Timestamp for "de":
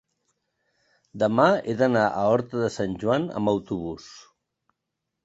2.63-2.71